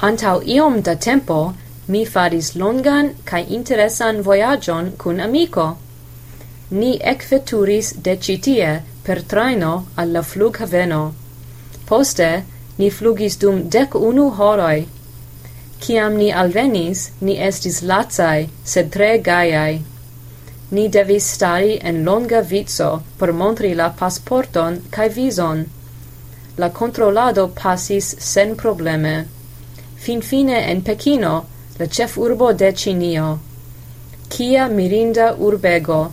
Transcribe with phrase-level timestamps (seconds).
[0.00, 1.54] Antau iom da tempo,
[1.86, 5.78] mi faris longan kai interesan voyagion cun amico.
[6.70, 11.14] Ni ecveturis de citie per traino alla flughaveno.
[11.86, 12.44] Poste,
[12.78, 14.86] ni flugis dum dec unu horoi.
[15.80, 19.82] Ciam ni alvenis, ni estis lazai, sed tre gaiai.
[20.70, 25.64] Ni devis stari en longa vizo per montri la pasporton cae vison.
[26.56, 29.33] La controlado passis sen probleme
[30.04, 31.34] finfine en Pekino,
[31.78, 33.38] la chef urbo de Cinio.
[34.28, 36.12] Kia mirinda urbego!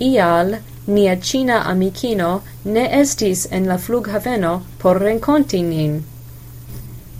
[0.00, 6.04] Ial nia Cina amicino ne estis en la flughaveno por renconti nin.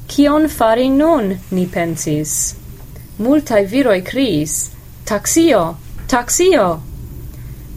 [0.09, 2.55] Kion fari nun, ni pensis.
[3.19, 4.71] Multai viroi criis,
[5.07, 5.77] "Taksio!
[6.07, 6.81] Taksio!"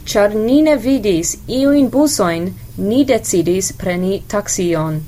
[0.06, 5.04] Char ni ne vidis iuin busoin, ni decidis preni taksion.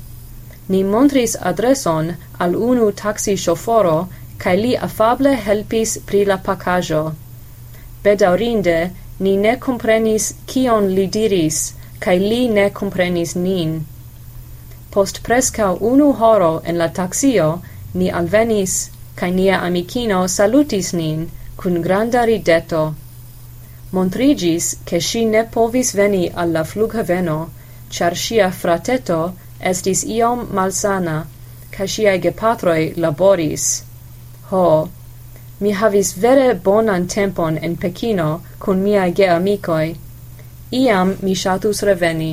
[0.68, 7.02] Ni montris adreson al unu taxi chaufforo, cae li afable helpis pri la pacajo.
[8.04, 13.72] Bedaurinde, ni ne comprenis kion li diris, cae li ne comprenis nin.
[14.90, 17.48] Post presca unu horo en la taxio,
[17.94, 18.76] ni alvenis,
[19.18, 22.84] cae nia amicino salutis nin, cun granda rideto.
[23.90, 27.38] Montrigis, che si ne povis veni alla flughaveno,
[27.88, 29.20] char sia frateto,
[29.60, 31.26] estis iom malsana,
[31.70, 33.84] ca siae gepatroi laboris.
[34.50, 34.88] Ho,
[35.60, 39.96] mi havis vere bonan tempon en Pekino cun miae geamicoi.
[40.72, 42.32] Iam mi shatus reveni.